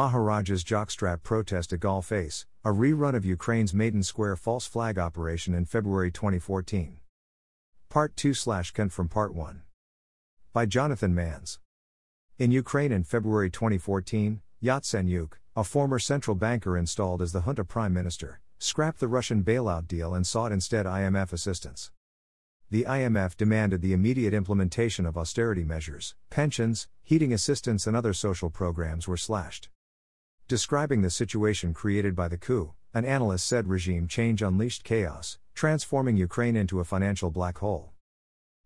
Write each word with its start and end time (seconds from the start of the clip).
Maharaja's 0.00 0.64
jockstrap 0.64 1.22
protest 1.22 1.74
at 1.74 1.80
Galle 1.80 2.00
Face, 2.00 2.46
a 2.64 2.70
rerun 2.70 3.14
of 3.14 3.26
Ukraine's 3.26 3.74
Maidan 3.74 4.02
Square 4.02 4.36
false 4.36 4.66
flag 4.66 4.98
operation 4.98 5.52
in 5.52 5.66
February 5.66 6.10
2014. 6.10 6.96
Part 7.90 8.16
2 8.16 8.32
slash 8.32 8.70
Kent 8.70 8.92
from 8.92 9.08
Part 9.10 9.34
1. 9.34 9.60
By 10.54 10.64
Jonathan 10.64 11.14
Manz. 11.14 11.58
In 12.38 12.50
Ukraine 12.50 12.92
in 12.92 13.04
February 13.04 13.50
2014, 13.50 14.40
Yatsenyuk, 14.62 15.32
a 15.54 15.64
former 15.64 15.98
central 15.98 16.34
banker 16.34 16.78
installed 16.78 17.20
as 17.20 17.32
the 17.32 17.42
junta 17.42 17.66
prime 17.66 17.92
minister, 17.92 18.40
scrapped 18.58 19.00
the 19.00 19.06
Russian 19.06 19.44
bailout 19.44 19.86
deal 19.86 20.14
and 20.14 20.26
sought 20.26 20.50
instead 20.50 20.86
IMF 20.86 21.30
assistance. 21.30 21.90
The 22.70 22.84
IMF 22.84 23.36
demanded 23.36 23.82
the 23.82 23.92
immediate 23.92 24.32
implementation 24.32 25.04
of 25.04 25.18
austerity 25.18 25.64
measures, 25.64 26.14
pensions, 26.30 26.88
heating 27.02 27.34
assistance, 27.34 27.86
and 27.86 27.94
other 27.94 28.14
social 28.14 28.48
programs 28.48 29.06
were 29.06 29.18
slashed. 29.18 29.68
Describing 30.50 31.02
the 31.02 31.10
situation 31.10 31.72
created 31.72 32.16
by 32.16 32.26
the 32.26 32.36
coup, 32.36 32.74
an 32.92 33.04
analyst 33.04 33.46
said 33.46 33.68
regime 33.68 34.08
change 34.08 34.42
unleashed 34.42 34.82
chaos, 34.82 35.38
transforming 35.54 36.16
Ukraine 36.16 36.56
into 36.56 36.80
a 36.80 36.84
financial 36.84 37.30
black 37.30 37.58
hole. 37.58 37.92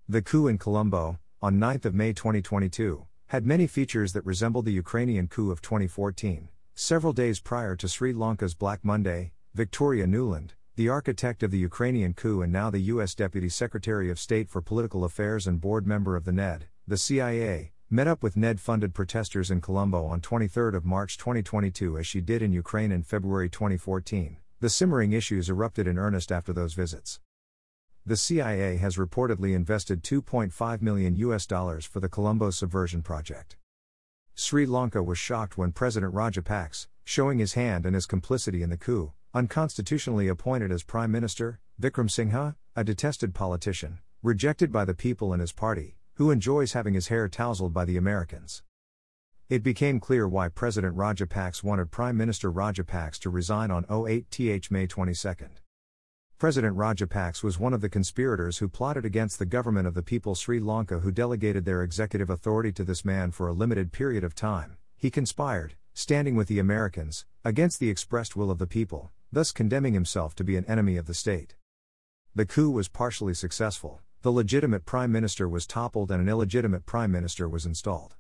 The 0.09 0.23
coup 0.23 0.47
in 0.47 0.57
Colombo, 0.57 1.19
on 1.43 1.59
9 1.59 1.81
May 1.93 2.15
2022, 2.15 3.05
had 3.27 3.45
many 3.45 3.67
features 3.67 4.15
that 4.15 4.25
resembled 4.25 4.65
the 4.65 4.73
Ukrainian 4.73 5.29
coup 5.29 5.51
of 5.51 5.61
2014. 5.61 6.49
Several 6.75 7.13
days 7.13 7.39
prior 7.39 7.77
to 7.77 7.87
Sri 7.87 8.15
Lanka's 8.15 8.55
Black 8.55 8.83
Monday, 8.83 9.33
Victoria 9.53 10.07
Nuland, 10.07 10.53
the 10.77 10.89
architect 10.89 11.43
of 11.43 11.51
the 11.51 11.59
Ukrainian 11.59 12.15
coup 12.15 12.41
and 12.41 12.51
now 12.51 12.71
the 12.71 12.89
U.S. 12.95 13.15
Deputy 13.15 13.51
Secretary 13.51 14.11
of 14.11 14.19
State 14.19 14.49
for 14.49 14.63
Political 14.63 15.05
Affairs 15.05 15.47
and 15.47 15.61
board 15.61 15.87
member 15.87 16.17
of 16.17 16.25
the 16.25 16.33
NED, 16.33 16.65
the 16.89 16.97
CIA, 16.97 17.74
met 17.91 18.09
up 18.09 18.23
with 18.23 18.37
NED 18.37 18.61
funded 18.61 18.95
protesters 18.95 19.51
in 19.51 19.61
Colombo 19.61 20.07
on 20.07 20.21
23 20.21 20.81
March 20.83 21.19
2022 21.19 21.99
as 21.99 22.07
she 22.07 22.21
did 22.21 22.43
in 22.43 22.53
Ukraine 22.53 22.91
in 22.91 23.03
February 23.03 23.51
2014. 23.51 24.39
The 24.61 24.71
simmering 24.71 25.13
issues 25.13 25.51
erupted 25.51 25.87
in 25.87 25.99
earnest 25.99 26.33
after 26.33 26.53
those 26.53 26.75
visits. 26.75 27.21
The 28.07 28.17
CIA 28.17 28.77
has 28.77 28.97
reportedly 28.97 29.55
invested 29.55 30.03
2.5 30.03 30.83
million 30.83 31.15
US 31.17 31.47
dollars 31.47 31.85
for 31.85 32.01
the 32.01 32.09
Colombo 32.09 32.51
subversion 32.51 33.03
project. 33.03 33.57
Sri 34.35 34.67
Lanka 34.67 35.03
was 35.03 35.19
shocked 35.19 35.57
when 35.57 35.73
President 35.73 36.13
Rajapaksa, 36.15 36.87
showing 37.05 37.39
his 37.39 37.55
hand 37.55 37.87
and 37.87 37.95
his 37.95 38.07
complicity 38.07 38.63
in 38.63 38.71
the 38.71 38.77
coup, 38.77 39.13
unconstitutionally 39.35 40.29
appointed 40.29 40.73
as 40.73 40.83
Prime 40.83 41.13
Minister, 41.13 41.61
Wickremesinghe, 41.81 42.57
a 42.75 42.85
detested 42.85 43.35
politician, 43.35 43.99
rejected 44.23 44.73
by 44.73 44.85
the 44.85 44.95
people 44.95 45.33
and 45.33 45.41
his 45.41 45.53
party, 45.53 45.97
who 46.15 46.31
enjoys 46.31 46.73
having 46.73 46.95
his 46.95 47.09
hair 47.09 47.29
tousled 47.29 47.75
by 47.75 47.85
the 47.85 47.97
Americans. 47.97 48.63
It 49.49 49.63
became 49.63 50.01
clear 50.01 50.29
why 50.29 50.49
President 50.49 50.97
Rajapaksa 50.97 51.65
wanted 51.65 51.91
Prime 51.91 52.17
Minister 52.17 52.51
Rajapaksa 52.51 53.19
to 53.21 53.31
resign 53.31 53.71
on 53.71 53.85
08th 53.85 54.71
May 54.71 54.87
22. 54.87 55.35
President 56.39 56.77
Rajapaksa 56.77 57.43
was 57.43 57.59
one 57.59 57.75
of 57.75 57.81
the 57.81 57.89
conspirators 57.89 58.59
who 58.59 58.69
plotted 58.69 59.05
against 59.05 59.39
the 59.39 59.45
government 59.47 59.87
of 59.87 59.95
the 59.95 60.03
people 60.03 60.35
Sri 60.35 60.61
Lanka 60.61 61.01
who 61.01 61.11
delegated 61.11 61.65
their 61.65 61.83
executive 61.83 62.31
authority 62.31 62.73
to 62.73 62.85
this 62.85 63.05
man 63.05 63.31
for 63.31 63.49
a 63.49 63.53
limited 63.53 63.93
period 63.93 64.25
of 64.25 64.35
time. 64.35 64.77
He 64.97 65.11
conspired, 65.11 65.75
standing 65.93 66.37
with 66.37 66.49
the 66.49 66.59
Americans, 66.59 67.27
against 67.45 67.81
the 67.81 67.91
expressed 67.91 68.37
will 68.37 68.51
of 68.51 68.59
the 68.59 68.67
people, 68.67 69.11
thus 69.33 69.53
condemning 69.53 69.95
himself 69.95 70.35
to 70.37 70.45
be 70.45 70.57
an 70.57 70.65
enemy 70.67 70.97
of 70.97 71.07
the 71.07 71.15
state. 71.15 71.57
The 72.35 72.47
coup 72.47 72.71
was 72.71 72.89
partially 72.89 73.35
successful, 73.35 74.01
the 74.25 74.33
legitimate 74.33 74.87
prime 74.87 75.13
minister 75.13 75.47
was 75.47 75.67
toppled 75.67 76.11
and 76.11 76.19
an 76.19 76.31
illegitimate 76.31 76.87
prime 76.87 77.13
minister 77.13 77.47
was 77.47 77.67
installed. 77.67 78.15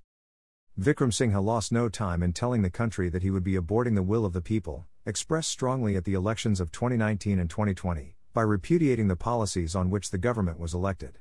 Wickremesinghe 0.78 1.42
lost 1.42 1.72
no 1.72 1.88
time 1.88 2.22
in 2.22 2.34
telling 2.34 2.60
the 2.60 2.68
country 2.68 3.08
that 3.08 3.22
he 3.22 3.30
would 3.30 3.42
be 3.42 3.54
aborting 3.54 3.94
the 3.94 4.02
will 4.02 4.26
of 4.26 4.34
the 4.34 4.42
people, 4.42 4.84
expressed 5.06 5.48
strongly 5.48 5.96
at 5.96 6.04
the 6.04 6.12
elections 6.12 6.60
of 6.60 6.70
2019 6.70 7.38
and 7.38 7.48
2020, 7.48 8.18
by 8.34 8.42
repudiating 8.42 9.08
the 9.08 9.16
policies 9.16 9.74
on 9.74 9.88
which 9.88 10.10
the 10.10 10.18
government 10.18 10.60
was 10.60 10.74
elected. 10.74 11.20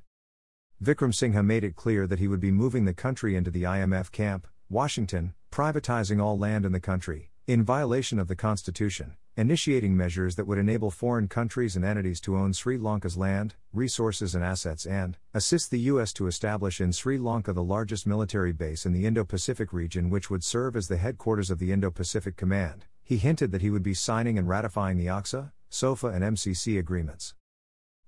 Wickremesinghe 0.83 1.45
made 1.45 1.63
it 1.63 1.77
clear 1.77 2.05
that 2.05 2.19
he 2.19 2.27
would 2.27 2.41
be 2.41 2.51
moving 2.51 2.83
the 2.83 2.93
country 2.93 3.37
into 3.37 3.51
the 3.51 3.63
IMF 3.63 4.11
camp, 4.11 4.49
Washington, 4.69 5.33
privatizing 5.49 6.21
all 6.21 6.37
land 6.37 6.65
in 6.65 6.73
the 6.73 6.81
country, 6.81 7.31
in 7.45 7.61
violation 7.61 8.19
of 8.19 8.29
the 8.29 8.37
Constitution, 8.37 9.17
initiating 9.35 9.97
measures 9.97 10.35
that 10.35 10.47
would 10.47 10.57
enable 10.57 10.89
foreign 10.89 11.27
countries 11.27 11.75
and 11.75 11.83
entities 11.83 12.21
to 12.21 12.37
own 12.37 12.53
Sri 12.53 12.77
Lanka's 12.77 13.17
land, 13.17 13.55
resources, 13.73 14.33
and 14.33 14.45
assets, 14.45 14.85
and 14.85 15.17
assist 15.33 15.69
the 15.69 15.79
U.S. 15.91 16.13
to 16.13 16.27
establish 16.27 16.79
in 16.79 16.93
Sri 16.93 17.17
Lanka 17.17 17.51
the 17.51 17.61
largest 17.61 18.07
military 18.07 18.53
base 18.53 18.85
in 18.85 18.93
the 18.93 19.05
Indo 19.05 19.25
Pacific 19.25 19.73
region, 19.73 20.09
which 20.09 20.29
would 20.29 20.41
serve 20.41 20.77
as 20.77 20.87
the 20.87 20.95
headquarters 20.95 21.51
of 21.51 21.59
the 21.59 21.73
Indo 21.73 21.91
Pacific 21.91 22.37
Command. 22.37 22.85
He 23.03 23.17
hinted 23.17 23.51
that 23.51 23.61
he 23.61 23.69
would 23.69 23.83
be 23.83 23.93
signing 23.93 24.37
and 24.37 24.47
ratifying 24.47 24.97
the 24.97 25.07
ACSA, 25.07 25.51
SOFA, 25.69 26.07
and 26.07 26.23
MCC 26.23 26.79
agreements. 26.79 27.35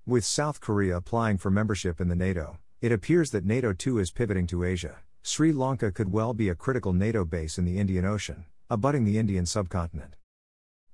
With 0.06 0.24
South 0.24 0.62
Korea 0.62 0.96
applying 0.96 1.36
for 1.36 1.50
membership 1.50 2.00
in 2.00 2.08
the 2.08 2.16
NATO, 2.16 2.56
it 2.80 2.90
appears 2.90 3.32
that 3.32 3.44
NATO 3.44 3.74
too 3.74 3.98
is 3.98 4.10
pivoting 4.10 4.46
to 4.46 4.64
Asia. 4.64 4.96
Sri 5.22 5.52
Lanka 5.52 5.92
could 5.92 6.10
well 6.10 6.32
be 6.32 6.48
a 6.48 6.54
critical 6.54 6.94
NATO 6.94 7.26
base 7.26 7.58
in 7.58 7.66
the 7.66 7.78
Indian 7.78 8.06
Ocean, 8.06 8.46
abutting 8.68 9.04
the 9.04 9.16
Indian 9.16 9.46
subcontinent. 9.46 10.16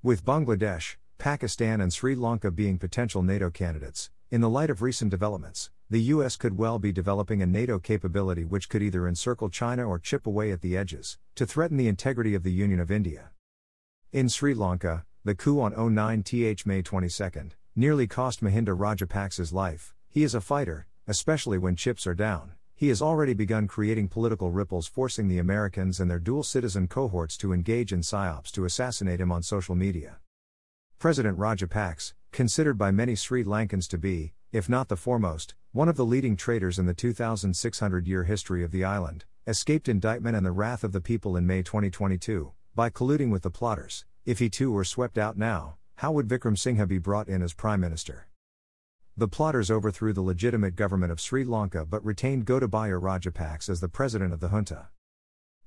With 0.03 0.27
Bangladesh, 0.27 0.97
Pakistan, 1.16 1.81
and 1.81 1.91
Sri 1.91 2.15
Lanka 2.15 2.50
being 2.50 2.78
potential 2.78 3.22
NATO 3.22 3.49
candidates, 3.50 4.10
in 4.31 4.43
the 4.43 4.50
light 4.50 4.69
of 4.69 4.83
recent 4.83 5.10
developments, 5.10 5.71
the 5.88 6.03
US 6.15 6.37
could 6.37 6.59
well 6.59 6.78
be 6.78 6.93
developing 6.93 7.41
a 7.41 7.47
NATO 7.47 7.78
capability 7.78 8.44
which 8.44 8.69
could 8.69 8.82
either 8.82 9.09
encircle 9.09 9.49
China 9.49 9.88
or 9.88 9.99
chip 9.99 10.27
away 10.27 10.50
at 10.50 10.61
the 10.61 10.77
edges, 10.77 11.19
to 11.34 11.47
threaten 11.47 11.78
the 11.78 11.88
integrity 11.88 12.34
of 12.34 12.43
the 12.43 12.53
Union 12.53 12.78
of 12.78 12.91
India. 12.91 13.31
In 14.12 14.28
Sri 14.28 14.53
Lanka, 14.53 15.06
the 15.25 15.34
coup 15.34 15.61
on 15.61 15.72
09th 15.72 16.66
May 16.66 16.82
22 16.82 17.50
nearly 17.75 18.06
cost 18.06 18.43
Mahinda 18.43 18.77
Rajapaksa's 18.77 19.53
life. 19.53 19.94
He 20.11 20.25
is 20.25 20.34
a 20.34 20.43
fighter, 20.43 20.87
especially 21.06 21.56
when 21.56 21.77
chips 21.77 22.06
are 22.06 22.15
down. 22.15 22.53
He 22.82 22.88
has 22.88 23.00
already 23.00 23.32
begun 23.32 23.69
creating 23.69 24.09
political 24.09 24.50
ripples, 24.50 24.88
forcing 24.88 25.28
the 25.28 25.38
Americans 25.38 26.00
and 26.00 26.10
their 26.10 26.19
dual 26.19 26.43
citizen 26.43 26.88
cohorts 26.88 27.37
to 27.37 27.53
engage 27.53 27.93
in 27.93 28.00
psyops 28.00 28.50
to 28.50 28.65
assassinate 28.65 29.20
him 29.20 29.31
on 29.31 29.44
social 29.44 29.76
media. 29.76 30.16
President 30.98 31.38
Rajapaksa, 31.38 32.15
considered 32.32 32.76
by 32.76 32.91
many 32.91 33.15
Sri 33.15 33.44
Lankans 33.44 33.87
to 33.87 33.98
be, 33.98 34.32
if 34.50 34.69
not 34.69 34.88
the 34.88 34.97
foremost, 34.97 35.54
one 35.70 35.88
of 35.88 35.94
the 35.94 36.04
leading 36.04 36.34
traitors 36.34 36.76
in 36.76 36.87
the 36.87 36.93
2,600 36.93 38.09
year 38.09 38.25
history 38.25 38.65
of 38.65 38.72
the 38.72 38.82
island, 38.82 39.26
escaped 39.47 39.88
indictment 39.88 40.34
and 40.34 40.44
the 40.44 40.50
wrath 40.50 40.82
of 40.82 40.91
the 40.91 41.00
people 41.00 41.37
in 41.37 41.47
May 41.47 41.62
2022, 41.62 42.50
by 42.75 42.91
colluding 42.91 43.31
with 43.31 43.43
the 43.43 43.50
plotters. 43.50 44.04
If 44.26 44.41
he 44.41 44.50
too 44.50 44.72
were 44.72 44.82
swept 44.82 45.19
out 45.19 45.38
now, 45.38 45.76
how 45.99 46.10
would 46.10 46.26
Wickremesinghe 46.26 46.88
be 46.88 46.99
brought 46.99 47.28
in 47.28 47.43
as 47.43 47.54
Prime 47.54 47.78
Minister? 47.78 48.26
The 49.22 49.28
plotters 49.28 49.71
overthrew 49.71 50.12
the 50.12 50.21
legitimate 50.21 50.75
government 50.75 51.12
of 51.12 51.21
Sri 51.21 51.44
Lanka 51.44 51.87
but 51.87 52.05
retained 52.05 52.44
Gotabaya 52.44 53.00
Rajapaksa 53.00 53.69
as 53.69 53.78
the 53.78 53.88
president 53.88 54.33
of 54.33 54.41
the 54.41 54.49
junta. 54.49 54.88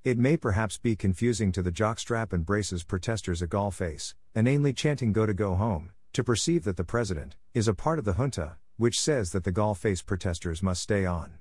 It 0.04 0.18
may 0.18 0.36
perhaps 0.36 0.78
be 0.78 0.98
confusing 0.98 1.54
to 1.54 1.62
the 1.62 1.72
jockstrap 1.72 2.34
and 2.34 2.46
braces 2.46 2.84
protesters 2.84 3.42
at 3.42 3.50
Galle 3.50 3.72
Face, 3.72 4.14
inanely 4.36 4.74
chanting 4.74 5.14
Gota 5.14 5.34
go 5.34 5.56
home, 5.56 5.94
to 6.12 6.22
perceive 6.22 6.66
that 6.66 6.76
the 6.76 6.84
president 6.84 7.38
is 7.54 7.70
a 7.70 7.74
part 7.74 7.98
of 7.98 8.04
the 8.04 8.16
junta, 8.16 8.58
which 8.76 9.00
says 9.00 9.32
that 9.32 9.46
the 9.46 9.54
Galle 9.54 9.74
Face 9.74 10.02
protesters 10.02 10.62
must 10.62 10.82
stay 10.82 11.06
on. 11.06 11.36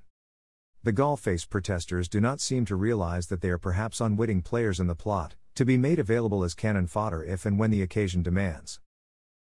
The 0.84 0.92
Galle 0.92 1.16
Face 1.16 1.44
protesters 1.44 2.08
do 2.08 2.20
not 2.20 2.41
seem 2.41 2.64
to 2.66 2.76
realize 2.76 3.26
that 3.26 3.41
they 3.41 3.50
are 3.50 3.58
perhaps 3.58 4.00
unwitting 4.00 4.41
players 4.42 4.78
in 4.78 4.86
the 4.86 4.94
plot, 4.94 5.34
to 5.56 5.64
be 5.64 5.76
made 5.76 5.98
available 5.98 6.44
as 6.44 6.54
cannon 6.54 6.86
fodder 6.86 7.24
if 7.24 7.44
and 7.44 7.58
when 7.58 7.72
the 7.72 7.82
occasion 7.82 8.22
demands. 8.22 8.78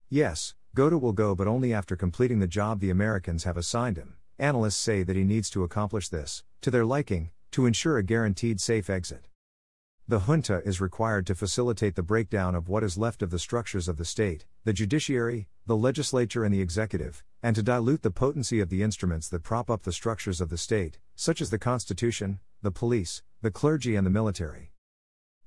Yes, 0.10 0.56
Gota 0.76 1.00
will 1.00 1.14
go, 1.14 1.34
but 1.36 1.48
only 1.48 1.74
after 1.74 1.96
completing 1.96 2.40
the 2.40 2.48
job 2.48 2.82
the 2.82 2.90
Americans 2.90 3.46
have 3.46 3.56
assigned 3.56 3.96
him. 3.96 4.16
Analysts 4.38 4.76
say 4.76 5.04
that 5.04 5.16
he 5.16 5.24
needs 5.24 5.50
to 5.52 5.64
accomplish 5.64 6.10
this, 6.10 6.44
to 6.60 6.70
their 6.70 6.84
liking, 6.84 7.30
to 7.52 7.66
ensure 7.66 7.98
a 7.98 8.04
guaranteed 8.04 8.60
safe 8.60 8.90
exit. 8.90 9.30
The 10.06 10.20
junta 10.20 10.62
is 10.66 10.82
required 10.82 11.26
to 11.28 11.34
facilitate 11.34 11.96
the 11.96 12.04
breakdown 12.04 12.56
of 12.56 12.68
what 12.68 12.84
is 12.84 12.98
left 12.98 13.22
of 13.22 13.30
the 13.30 13.40
structures 13.40 13.88
of 13.88 13.96
the 13.96 14.04
state, 14.04 14.46
the 14.66 14.74
judiciary, 14.74 15.48
the 15.66 15.78
legislature, 15.78 16.44
and 16.44 16.54
the 16.54 16.62
executive, 16.62 17.24
and 17.42 17.56
to 17.56 17.64
dilute 17.64 18.02
the 18.02 18.12
potency 18.12 18.60
of 18.60 18.70
the 18.70 18.84
instruments 18.84 19.30
that 19.30 19.44
prop 19.44 19.70
up 19.70 19.84
the 19.84 19.94
structures 19.94 20.42
of 20.42 20.50
the 20.50 20.58
state, 20.58 21.00
such 21.16 21.40
as 21.40 21.52
the 21.52 21.58
Constitution, 21.58 22.40
the 22.62 22.70
police, 22.70 23.24
the 23.42 23.50
clergy, 23.50 23.96
and 23.96 24.06
the 24.06 24.12
military. 24.12 24.74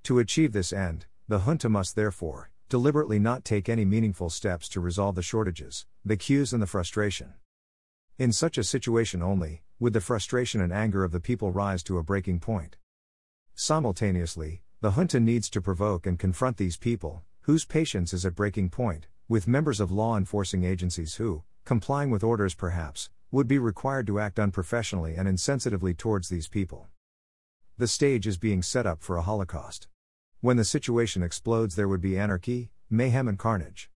To 0.04 0.20
achieve 0.20 0.52
this 0.52 0.72
end, 0.72 1.04
the 1.28 1.40
junta 1.40 1.68
must 1.68 1.96
therefore, 1.96 2.50
deliberately 2.68 3.18
not 3.18 3.44
take 3.44 3.68
any 3.68 3.84
meaningful 3.84 4.28
steps 4.28 4.68
to 4.68 4.80
resolve 4.80 5.14
the 5.14 5.22
shortages, 5.22 5.86
the 6.04 6.16
queues, 6.16 6.52
and 6.52 6.62
the 6.62 6.66
frustration. 6.66 7.34
In 8.18 8.32
such 8.32 8.58
a 8.58 8.64
situation 8.64 9.22
only, 9.22 9.62
would 9.78 9.92
the 9.92 10.00
frustration 10.00 10.60
and 10.60 10.72
anger 10.72 11.04
of 11.04 11.12
the 11.12 11.20
people 11.20 11.50
rise 11.50 11.82
to 11.84 11.98
a 11.98 12.02
breaking 12.02 12.40
point. 12.40 12.76
Simultaneously, 13.54 14.62
the 14.80 14.92
junta 14.92 15.18
needs 15.18 15.48
to 15.50 15.62
provoke 15.62 16.06
and 16.06 16.18
confront 16.18 16.56
these 16.56 16.76
people, 16.76 17.22
whose 17.42 17.64
patience 17.64 18.12
is 18.12 18.26
at 18.26 18.34
breaking 18.34 18.70
point, 18.70 19.06
with 19.28 19.48
members 19.48 19.80
of 19.80 19.90
law 19.90 20.16
enforcing 20.16 20.64
agencies 20.64 21.14
who, 21.14 21.42
complying 21.64 22.10
with 22.10 22.22
orders 22.22 22.54
perhaps, 22.54 23.08
would 23.30 23.48
be 23.48 23.58
required 23.58 24.06
to 24.06 24.18
act 24.18 24.38
unprofessionally 24.38 25.14
and 25.14 25.26
insensitively 25.26 25.96
towards 25.96 26.28
these 26.28 26.48
people. 26.48 26.86
The 27.78 27.86
stage 27.86 28.26
is 28.26 28.36
being 28.36 28.62
set 28.62 28.86
up 28.86 29.02
for 29.02 29.16
a 29.16 29.22
Holocaust. 29.22 29.88
When 30.40 30.56
the 30.56 30.64
situation 30.64 31.24
explodes, 31.24 31.74
there 31.74 31.88
would 31.88 32.00
be 32.00 32.16
anarchy, 32.16 32.70
mayhem, 32.88 33.26
and 33.26 33.36
carnage. 33.36 33.90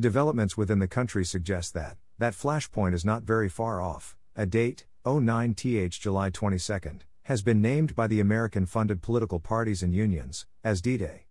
Developments 0.00 0.56
within 0.56 0.78
the 0.78 0.88
country 0.88 1.26
suggest 1.26 1.74
that, 1.74 1.98
that 2.16 2.32
flashpoint 2.32 2.94
is 2.94 3.04
not 3.04 3.24
very 3.24 3.50
far 3.50 3.82
off. 3.82 4.16
A 4.34 4.46
date, 4.46 4.86
09th 5.04 5.90
July 6.00 6.30
22, 6.30 7.00
has 7.24 7.42
been 7.42 7.60
named 7.60 7.94
by 7.94 8.06
the 8.06 8.18
American 8.18 8.64
funded 8.64 9.02
political 9.02 9.40
parties 9.40 9.82
and 9.82 9.94
unions 9.94 10.46
as 10.64 10.80
D 10.80 10.96
Day. 10.96 11.26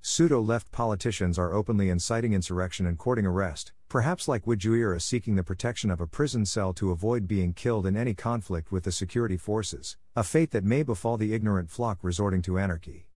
Pseudo 0.00 0.40
left 0.40 0.70
politicians 0.70 1.36
are 1.36 1.52
openly 1.52 1.88
inciting 1.88 2.34
insurrection 2.34 2.86
and 2.86 2.96
courting 2.96 3.26
arrest, 3.26 3.72
perhaps 3.88 4.28
like 4.28 4.44
Wijeweera 4.44 5.02
seeking 5.02 5.34
the 5.34 5.42
protection 5.42 5.90
of 5.90 6.00
a 6.00 6.06
prison 6.06 6.46
cell 6.46 6.72
to 6.74 6.92
avoid 6.92 7.26
being 7.26 7.52
killed 7.52 7.84
in 7.84 7.96
any 7.96 8.14
conflict 8.14 8.70
with 8.70 8.84
the 8.84 8.92
security 8.92 9.36
forces, 9.36 9.96
a 10.14 10.22
fate 10.22 10.52
that 10.52 10.62
may 10.62 10.84
befall 10.84 11.16
the 11.16 11.34
ignorant 11.34 11.68
flock 11.68 11.98
resorting 12.02 12.42
to 12.42 12.60
anarchy. 12.60 13.08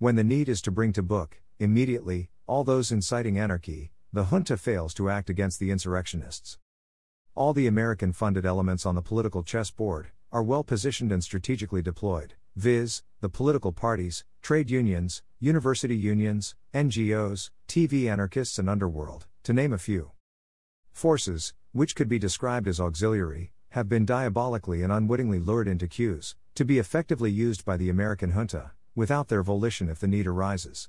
When 0.00 0.14
the 0.14 0.22
need 0.22 0.48
is 0.48 0.62
to 0.62 0.70
bring 0.70 0.92
to 0.92 1.02
book, 1.02 1.40
immediately, 1.58 2.30
all 2.46 2.62
those 2.62 2.92
inciting 2.92 3.36
anarchy, 3.36 3.90
the 4.12 4.26
junta 4.26 4.56
fails 4.56 4.94
to 4.94 5.10
act 5.10 5.28
against 5.28 5.58
the 5.58 5.72
insurrectionists. 5.72 6.56
All 7.34 7.52
the 7.52 7.66
American 7.66 8.12
funded 8.12 8.46
elements 8.46 8.86
on 8.86 8.94
the 8.94 9.02
political 9.02 9.42
chessboard 9.42 10.12
are 10.30 10.44
well 10.44 10.62
positioned 10.62 11.10
and 11.10 11.24
strategically 11.24 11.82
deployed, 11.82 12.34
viz., 12.54 13.02
the 13.20 13.28
political 13.28 13.72
parties, 13.72 14.24
trade 14.40 14.70
unions, 14.70 15.24
university 15.40 15.96
unions, 15.96 16.54
NGOs, 16.72 17.50
TV 17.66 18.08
anarchists, 18.08 18.56
and 18.56 18.70
underworld, 18.70 19.26
to 19.42 19.52
name 19.52 19.72
a 19.72 19.78
few. 19.78 20.12
Forces, 20.92 21.54
which 21.72 21.96
could 21.96 22.08
be 22.08 22.20
described 22.20 22.68
as 22.68 22.78
auxiliary, 22.78 23.50
have 23.70 23.88
been 23.88 24.06
diabolically 24.06 24.84
and 24.84 24.92
unwittingly 24.92 25.40
lured 25.40 25.66
into 25.66 25.88
queues, 25.88 26.36
to 26.54 26.64
be 26.64 26.78
effectively 26.78 27.32
used 27.32 27.64
by 27.64 27.76
the 27.76 27.90
American 27.90 28.30
junta, 28.30 28.70
without 28.94 29.28
their 29.28 29.42
volition 29.42 29.88
if 29.88 30.00
the 30.00 30.08
need 30.08 30.26
arises. 30.26 30.88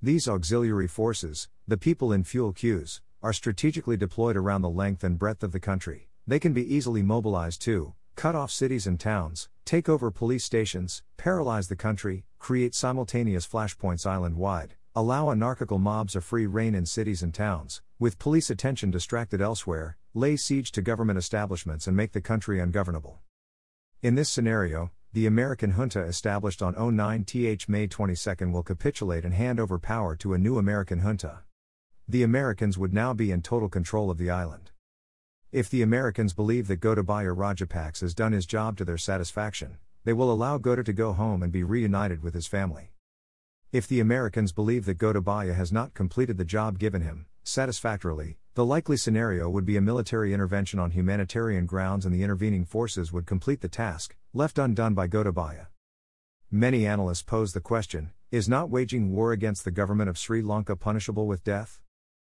These 0.00 0.28
auxiliary 0.28 0.88
forces, 0.88 1.48
the 1.68 1.76
people 1.76 2.12
in 2.12 2.24
fuel 2.24 2.52
queues, 2.52 3.00
are 3.22 3.32
strategically 3.32 3.96
deployed 3.96 4.36
around 4.36 4.62
the 4.62 4.68
length 4.68 5.04
and 5.04 5.18
breadth 5.18 5.44
of 5.44 5.52
the 5.52 5.60
country. 5.60 6.08
They 6.26 6.38
can 6.38 6.52
be 6.52 6.74
easily 6.74 7.02
mobilized 7.02 7.62
to 7.62 7.94
cut 8.16 8.34
off 8.34 8.50
cities 8.50 8.86
and 8.86 8.98
towns, 8.98 9.48
take 9.64 9.88
over 9.88 10.10
police 10.10 10.44
stations, 10.44 11.02
paralyze 11.16 11.68
the 11.68 11.76
country, 11.76 12.24
create 12.38 12.74
simultaneous 12.74 13.46
flashpoints 13.46 14.06
island 14.06 14.36
wide, 14.36 14.74
allow 14.94 15.30
anarchical 15.30 15.78
mobs 15.78 16.16
a 16.16 16.20
free 16.20 16.46
reign 16.46 16.74
in 16.74 16.84
cities 16.84 17.22
and 17.22 17.32
towns, 17.32 17.80
with 17.98 18.18
police 18.18 18.50
attention 18.50 18.90
distracted 18.90 19.40
elsewhere, 19.40 19.96
lay 20.14 20.36
siege 20.36 20.72
to 20.72 20.82
government 20.82 21.18
establishments 21.18 21.86
and 21.86 21.96
make 21.96 22.12
the 22.12 22.20
country 22.20 22.60
ungovernable. 22.60 23.20
In 24.02 24.16
this 24.16 24.28
scenario, 24.28 24.90
the 25.14 25.26
American 25.26 25.72
junta 25.72 26.00
established 26.00 26.62
on 26.62 26.74
09th 26.74 27.68
May 27.68 27.86
22 27.86 28.50
will 28.50 28.62
capitulate 28.62 29.26
and 29.26 29.34
hand 29.34 29.60
over 29.60 29.78
power 29.78 30.16
to 30.16 30.32
a 30.32 30.38
new 30.38 30.56
American 30.56 31.00
junta. 31.00 31.40
The 32.08 32.22
Americans 32.22 32.78
would 32.78 32.94
now 32.94 33.12
be 33.12 33.30
in 33.30 33.42
total 33.42 33.68
control 33.68 34.10
of 34.10 34.16
the 34.16 34.30
island. 34.30 34.70
If 35.50 35.68
the 35.68 35.82
Americans 35.82 36.32
believe 36.32 36.66
that 36.68 36.80
Gotabaya 36.80 37.36
Rajapaksa 37.36 38.00
has 38.00 38.14
done 38.14 38.32
his 38.32 38.46
job 38.46 38.78
to 38.78 38.86
their 38.86 38.96
satisfaction, 38.96 39.76
they 40.04 40.14
will 40.14 40.32
allow 40.32 40.56
Gota 40.56 40.82
to 40.86 40.94
go 40.94 41.12
home 41.12 41.42
and 41.42 41.52
be 41.52 41.62
reunited 41.62 42.22
with 42.22 42.32
his 42.32 42.46
family. 42.46 42.92
If 43.70 43.86
the 43.86 44.00
Americans 44.00 44.52
believe 44.52 44.86
that 44.86 44.96
Gotabaya 44.96 45.54
has 45.54 45.70
not 45.70 45.92
completed 45.92 46.38
the 46.38 46.46
job 46.46 46.78
given 46.78 47.02
him, 47.02 47.26
satisfactorily, 47.44 48.38
the 48.54 48.64
likely 48.64 48.96
scenario 48.96 49.48
would 49.48 49.64
be 49.64 49.76
a 49.76 49.80
military 49.80 50.34
intervention 50.34 50.78
on 50.78 50.90
humanitarian 50.90 51.66
grounds 51.66 52.04
and 52.04 52.14
the 52.14 52.22
intervening 52.22 52.64
forces 52.64 53.12
would 53.12 53.26
complete 53.26 53.60
the 53.60 53.68
task, 53.68 54.16
left 54.34 54.58
undone 54.58 54.94
by 54.94 55.08
Gotabaya. 55.08 55.68
Many 56.50 56.86
analysts 56.86 57.22
pose 57.22 57.52
the 57.52 57.60
question 57.60 58.12
is 58.30 58.48
not 58.48 58.70
waging 58.70 59.12
war 59.12 59.32
against 59.32 59.64
the 59.64 59.70
government 59.70 60.08
of 60.08 60.16
Sri 60.16 60.40
Lanka 60.42 60.74
punishable 60.74 61.26
with 61.26 61.44
death? 61.44 61.80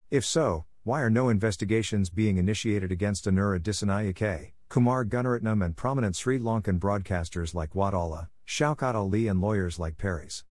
If 0.09 0.23
so, 0.23 0.65
why 0.83 1.01
are 1.01 1.09
no 1.09 1.27
investigations 1.27 2.09
being 2.09 2.37
initiated 2.37 2.93
against 2.93 3.25
Anura 3.25 3.59
Dissanayake, 3.59 4.53
Kumar 4.69 5.03
Gunaratnam, 5.03 5.63
and 5.63 5.75
prominent 5.75 6.15
Sri 6.15 6.39
Lankan 6.39 6.79
broadcasters 6.79 7.53
like 7.53 7.73
Wadala, 7.73 8.29
Shaukat 8.47 8.95
Ali, 8.95 9.27
and 9.27 9.41
lawyers 9.41 9.79
like 9.79 9.97
Paris? 9.97 10.45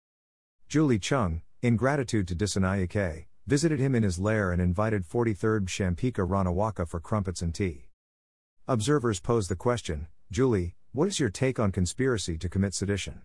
Julie 0.68 0.98
Chung, 0.98 1.44
in 1.62 1.76
gratitude 1.76 2.28
to 2.28 2.36
Dissanayake, 2.36 3.26
visited 3.46 3.80
him 3.80 3.94
in 3.94 4.04
his 4.04 4.20
lair 4.20 4.52
and 4.52 4.62
invited 4.62 5.08
43rd 5.08 5.68
Champika 5.68 6.22
Ranawaka 6.22 6.88
for 6.88 7.00
crumpets 7.00 7.42
and 7.42 7.54
tea. 7.54 7.90
Observers 8.68 9.20
pose 9.20 9.50
the 9.50 9.56
question 9.56 10.08
Julie, 10.32 10.76
what 10.94 11.10
is 11.10 11.20
your 11.20 11.30
take 11.30 11.60
on 11.60 11.72
conspiracy 11.72 12.38
to 12.38 12.48
commit 12.48 12.74
sedition? 12.74 13.22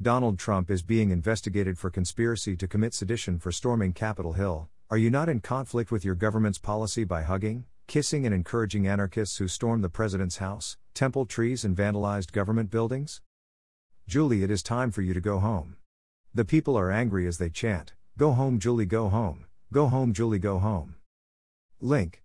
Donald 0.00 0.38
Trump 0.38 0.70
is 0.70 0.82
being 0.82 1.10
investigated 1.10 1.78
for 1.78 1.90
conspiracy 1.90 2.56
to 2.56 2.66
commit 2.66 2.94
sedition 2.94 3.38
for 3.38 3.52
storming 3.52 3.92
Capitol 3.92 4.32
Hill, 4.32 4.70
are 4.88 4.96
you 4.96 5.10
not 5.10 5.28
in 5.28 5.40
conflict 5.40 5.92
with 5.92 6.04
your 6.04 6.14
government's 6.14 6.58
policy 6.58 7.04
by 7.04 7.22
hugging, 7.22 7.66
kissing, 7.86 8.24
and 8.24 8.34
encouraging 8.34 8.86
anarchists 8.88 9.36
who 9.36 9.46
stormed 9.46 9.84
the 9.84 9.90
president's 9.90 10.38
house, 10.38 10.78
temple 10.94 11.26
trees, 11.26 11.64
and 11.64 11.76
vandalized 11.76 12.32
government 12.32 12.70
buildings? 12.70 13.20
Julie, 14.08 14.42
it 14.42 14.50
is 14.50 14.62
time 14.62 14.90
for 14.90 15.02
you 15.02 15.12
to 15.12 15.20
go 15.20 15.38
home. 15.38 15.76
The 16.32 16.46
people 16.46 16.78
are 16.78 16.90
angry 16.90 17.26
as 17.26 17.36
they 17.36 17.50
chant, 17.50 17.92
Go 18.16 18.32
home, 18.32 18.58
Julie, 18.58 18.84
go 18.84 19.08
home, 19.08 19.46
go 19.72 19.86
home, 19.88 20.12
Julie, 20.12 20.38
go 20.38 20.58
home. 20.58 20.94
Link. 21.80 22.22